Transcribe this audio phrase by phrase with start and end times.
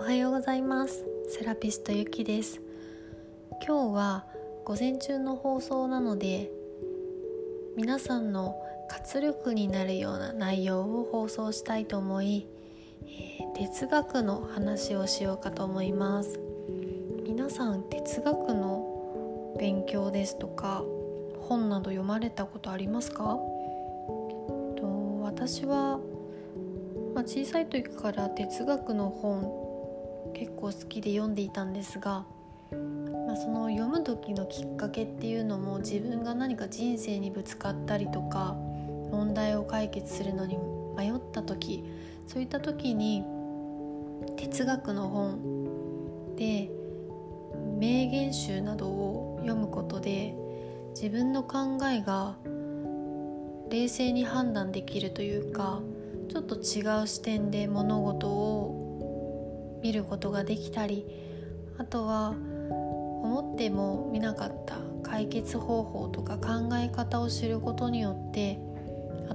[0.00, 1.04] おはようございます。
[1.28, 2.62] セラピストゆきです。
[3.66, 4.24] 今日は
[4.64, 6.50] 午前中の放送なので
[7.76, 8.56] 皆さんの
[8.88, 12.46] 活力になるような内容を放送したいと思い、
[13.04, 16.40] えー、哲学の話をしようかと思います。
[17.22, 20.82] 皆さん哲学の勉強ですとか
[21.42, 23.38] 本など読まれたことありますか？
[24.78, 26.00] と私は、
[27.14, 29.59] まあ、小さい時から哲学の本
[30.34, 32.24] 結構好きで読んでいたんですが、
[33.26, 38.56] まあ、その読む時のきっかけっていうのも自分が何か人生にぶつかったりとか
[39.10, 40.58] 問題を解決するのに
[40.96, 41.84] 迷った時
[42.26, 43.24] そういった時に
[44.36, 46.70] 哲学の本で
[47.78, 50.34] 名言集などを読むことで
[50.94, 52.36] 自分の考えが
[53.70, 55.80] 冷静に判断できるというか
[56.28, 58.89] ちょっと違う視点で物事を
[59.82, 61.06] 見ることができたり
[61.78, 68.58] あとは思っても見なかった解決方法とか考え方を知ることによって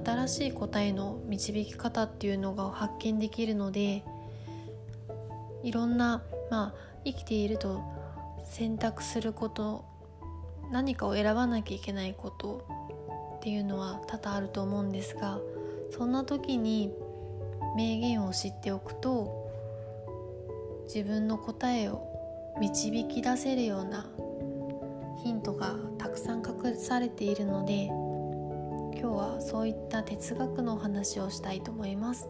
[0.04, 4.04] 新しい答えの導き方っていうのが発見できるので
[5.62, 7.82] いろんな、まあ、生きていると
[8.44, 9.84] 選択すること
[10.70, 12.66] 何かを選ばなきゃいけないこと
[13.36, 15.38] っていうのは多々あると思うんですが
[15.90, 16.92] そんな時に
[17.76, 19.45] 名言を知っておくと
[20.86, 22.06] 自分の答えを
[22.60, 24.06] 導き出せるような
[25.22, 27.86] ヒントがたくさん隠されているので
[28.98, 32.28] 今日はそういった哲学のお話をしたいと思います、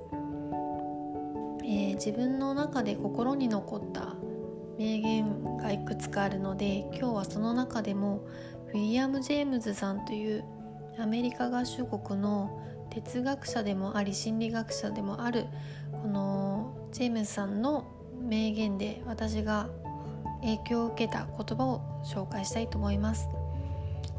[1.63, 4.17] えー、自分の中で心に残った
[4.79, 8.27] 名言がいくつかあるので今日はその中でも
[8.69, 10.45] ウィリアム・ジェームズさんという
[10.99, 15.45] アメリカ合衆国の哲学者でもあり心理学者でもある
[15.93, 17.96] このジェームズさんの
[18.27, 19.69] 名言で私が
[20.41, 23.29] 影響を受けた言葉を紹介したいと思います。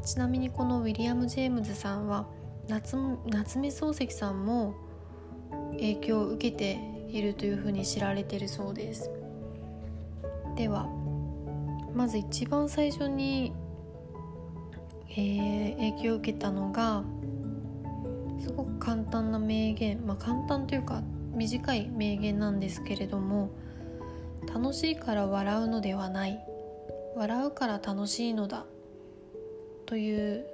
[0.03, 2.27] ちなみにこのウィリアム・ジェームズさんは
[2.67, 4.73] 夏夏目漱石さんも
[5.73, 9.11] 影響を受けているというふうに知られているそうです。
[10.55, 10.87] では
[11.93, 13.53] まず一番最初に、
[15.11, 17.03] えー、影響を受けたのが
[18.39, 21.03] すごく簡単な名言まあ簡単というか
[21.33, 23.51] 短い名言なんですけれども
[24.45, 26.39] 楽しいから笑うのではない。
[27.15, 28.65] 笑うから楽しいのだ。
[29.87, 30.45] という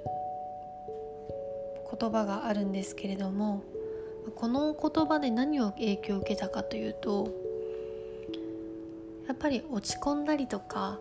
[1.98, 3.62] 言葉があるんですけれども
[4.34, 7.32] この言葉で何を影響を受けたかというと
[9.28, 10.98] やっぱり落ち込んだりとか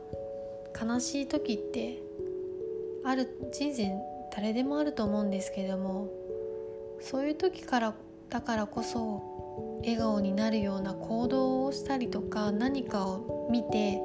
[0.79, 2.01] 悲しい時って
[3.05, 3.91] ある人生
[4.35, 6.09] 誰でもあると思うんですけれども
[6.99, 7.93] そういう時から
[8.29, 9.32] だからこそ
[9.81, 14.01] 笑顔になるような行動をしたりとか何かを見て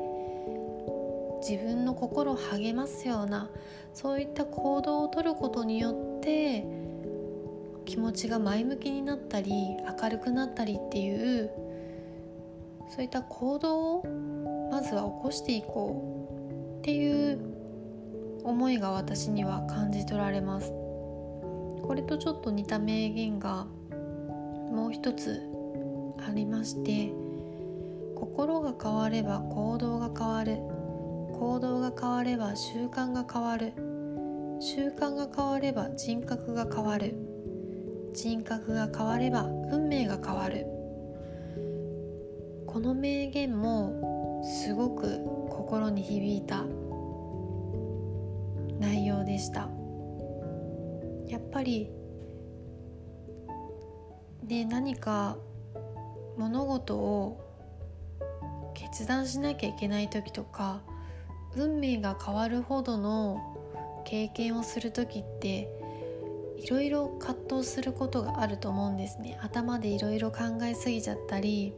[1.41, 3.51] 自分の心を励ますような
[3.95, 6.65] そういった行動をとることによって
[7.85, 9.53] 気持ちが前向きになったり
[10.01, 11.51] 明るくなったりっていう
[12.91, 16.29] そういった行動をまずは起こしていこ
[16.77, 17.39] うっていう
[18.45, 20.71] 思いが私には感じ取られます。
[21.83, 23.67] これとちょっと似た名言が
[24.71, 25.43] もう一つ
[26.27, 27.13] ありまして
[28.19, 30.57] 心が変われば行動が変わる。
[31.39, 33.73] 行動が変われば習慣が変わる。
[34.61, 37.15] 習慣が変われば人格が変わる。
[38.13, 40.67] 人格が変われば運命が変わる。
[42.67, 46.65] この名言もすごく心に響いた
[48.81, 49.69] 内容でした。
[51.29, 51.93] やっぱり
[54.49, 55.37] で何か
[56.39, 57.45] 物事を
[58.75, 60.81] 決断しなきゃいけない時とか
[61.55, 65.69] 運命が変わるほどの経験をする時って
[66.57, 69.39] いろいろ葛藤することがあると思うんですね。
[69.43, 71.75] 頭でいろいろ考えすぎちゃったり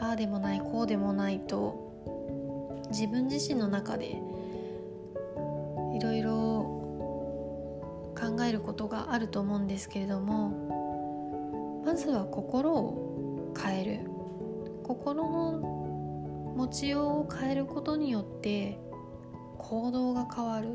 [0.00, 4.20] ああでもないこうでもないと自分自身の中で
[5.94, 6.32] いろいろ
[8.18, 10.79] 考えることがあると思うんですけれども
[11.84, 14.00] まずは心を変える。
[14.84, 18.78] 心の持ちようを変えることによって
[19.56, 20.68] 行動が変わる。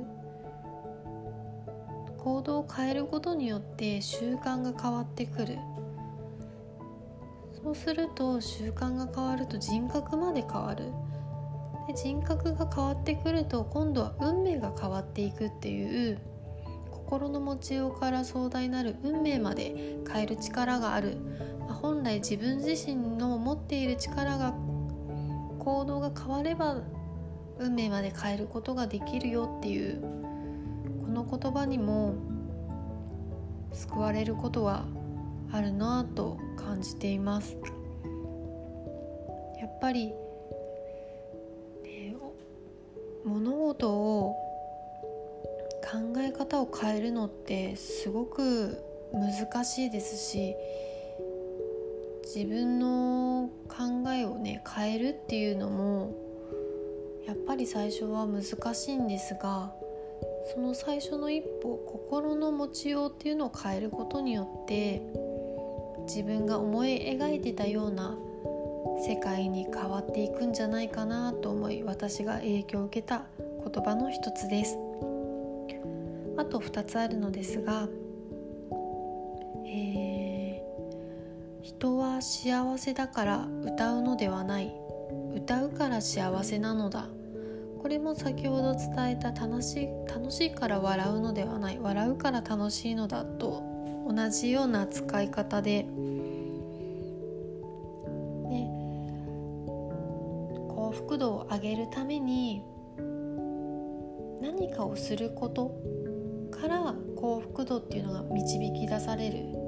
[2.18, 5.58] 行動を変えることによって習慣が変わってくる。
[7.64, 10.86] そうすると習慣が変わると人格まで変わる。
[11.88, 16.20] で人格が変わってくると今度は運命が変わっていくっていう
[17.06, 21.18] 心の持ちようから壮大なる運命まで変える力がある。
[21.82, 24.56] 本来自分自身の持っている力が
[25.60, 26.78] 行動が変われば
[27.60, 30.02] 運命まで変えることができるよっていう
[31.02, 32.16] この言葉にも
[33.72, 34.86] 救われることは
[35.52, 37.56] あるなぁと感じています。
[39.60, 40.08] やっぱり、
[41.84, 42.16] ね、
[43.24, 44.45] 物事を
[45.86, 48.78] 考え方を変えるのってすごく
[49.14, 50.56] 難しいですし
[52.24, 56.16] 自分の考えをね変えるっていうのも
[57.28, 58.44] やっぱり最初は難
[58.74, 59.72] しいんですが
[60.54, 65.02] その最初の一歩心の持ちようっていうのを変えることによって
[66.08, 68.18] 自分が思い描いてたような
[69.00, 74.85] 世界に変わっていくんじゃないかなと思い私が影響を受けた言葉の一つです。
[76.46, 77.88] あと2つあるのですが、
[79.66, 84.72] えー、人は幸せだから歌うのではない。
[85.36, 87.08] 歌うから幸せなのだ。
[87.82, 91.80] これも先ほど伝えた楽しい楽しいから笑うのではない。
[91.80, 93.64] 笑うから楽しいのだと
[94.08, 95.90] 同じような使い方で、ね、
[100.70, 102.62] 幸福度を上げるために
[104.42, 105.76] 何かをすること
[106.56, 109.66] から幸福度っていうのが導き出される。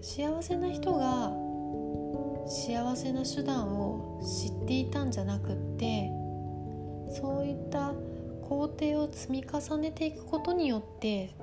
[0.00, 1.32] 幸せな人が
[2.46, 6.10] 幸せな手段を知っていたんじゃなくって
[7.08, 7.94] そういった
[8.42, 11.36] 工程を積み重ねていくことによって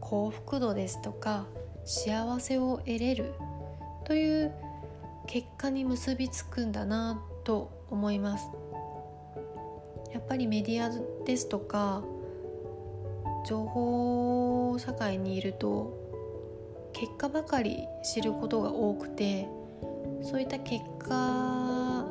[0.00, 1.46] 幸福度ですとか
[1.84, 3.32] 幸せを得れる
[4.04, 4.52] という
[5.26, 8.48] 結果に結びつくんだなと思います。
[10.12, 10.90] やっぱりメディア
[11.24, 12.02] ですとか
[13.44, 15.98] 情報社会にいると
[16.92, 19.48] 結果ばかり知ることが多くて
[20.22, 22.06] そういった結果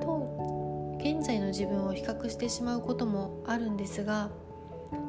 [0.00, 4.30] と現在の自分を比較してしまうこともあるんですが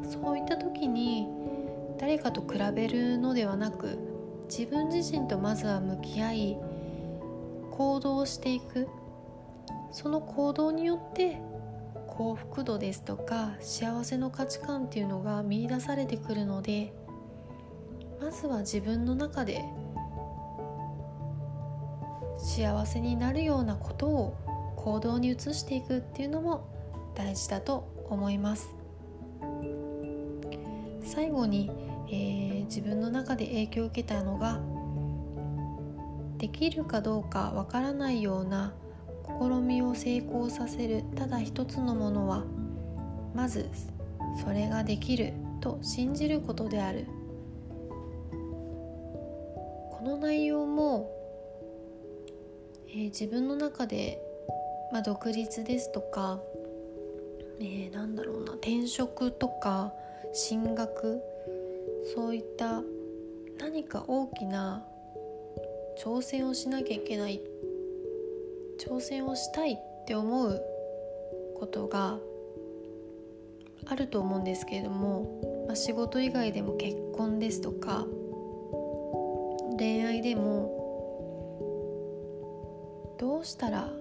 [0.09, 1.27] そういった時に
[1.99, 3.97] 誰かと比べるのではなく
[4.45, 6.57] 自分自身とまずは向き合い
[7.71, 8.87] 行動していく。
[9.91, 11.41] その行動によって
[12.19, 16.91] 幸福度ですとか幸せの価値観っていうのが見いだされてくるので
[18.19, 19.63] まずは自分の中で
[22.37, 24.35] 幸せになるようなことを
[24.75, 26.67] 行動に移していくっていうのも
[27.15, 28.69] 大事だと思います。
[31.01, 31.71] 最後に、
[32.09, 34.59] えー、自分の中で影響を受けたのが
[36.37, 38.73] できるかどうかわからないような
[39.39, 42.43] 試みを成功させるただ一つのものは
[43.33, 43.69] まず
[44.43, 47.05] それができると信じることである。
[49.91, 51.19] この内容も
[52.91, 54.19] えー、自分の中で、
[54.91, 56.39] まあ、独立ですとか、
[57.59, 59.93] えー、なんだろうな転職とか
[60.33, 61.21] 進学
[62.15, 62.81] そういった
[63.59, 64.83] 何か大きな
[66.03, 67.41] 挑戦をしなきゃいけない
[68.79, 69.77] 挑戦をしたいっ
[70.07, 70.61] て思う
[71.59, 72.17] ことが
[73.85, 78.05] あると思うんですけれども、まあ、仕事以外でも結婚ですとか
[79.77, 80.77] 恋愛でも
[83.19, 83.91] どうしたら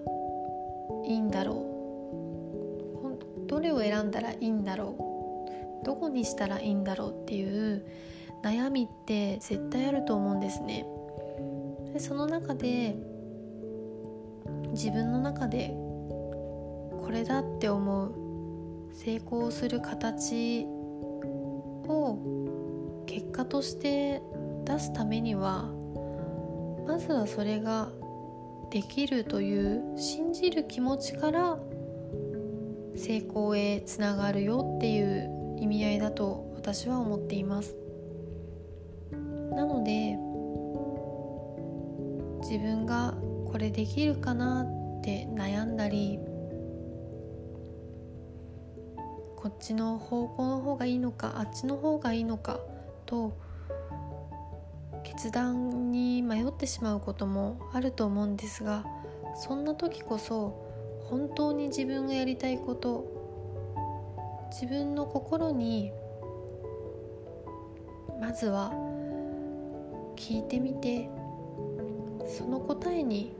[1.05, 4.95] いいんだろうどれを選んだらいいんだろ
[5.81, 7.85] うどこにしたらいいんだろうっていう
[8.43, 10.85] 悩みって絶対あると思うんですね。
[11.93, 12.95] でその中で
[14.71, 18.13] 自分の中でこれだって思う
[18.93, 20.65] 成功する形
[21.87, 24.21] を結果として
[24.65, 25.69] 出すためには
[26.87, 27.89] まずはそれが
[28.71, 31.57] できるという信じる気持ちから
[32.95, 37.75] 成功へつながるよっていう意味合いだと私は思っています。
[39.51, 40.17] なので
[42.41, 43.15] 自分が
[43.59, 46.19] れできるかなって悩んだり
[49.35, 52.59] こっちの方向の方がいいのかあっちの方がいいのか
[53.05, 53.37] と
[55.03, 58.85] 決断に迷ってしまうこともあると思うんですが
[59.35, 60.67] そんな時こそ
[61.05, 63.05] 本当に自分がやりたいこと
[64.51, 65.91] 自分の心に
[68.19, 68.71] まずは
[70.15, 71.09] 聞いてみて
[72.27, 73.38] その答えに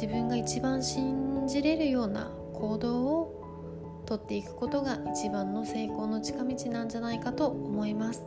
[0.00, 8.24] 自分が一番信じれるような行動をとっていくことが一番の成功の近道なんじゃないかと思います。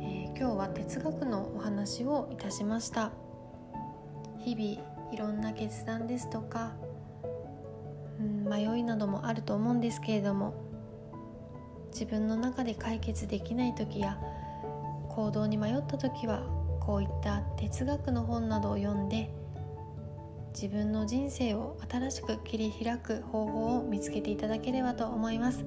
[0.00, 3.12] え今日は哲学のお話をいたしました
[4.38, 6.72] 日々いろんな決断ですとか、
[8.18, 10.54] うん、迷いなどもあると思うんですけれども
[11.92, 14.18] 自分の中で解決できない時や
[15.10, 19.30] 行動に迷った時はこういった哲学の本などを読んで
[20.52, 25.64] 自分の人生を新しく切り開く方法を見つけていただければと思います。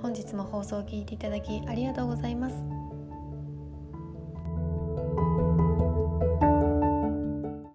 [0.00, 2.77] 本日も放送を聞いていただきありがとうございます。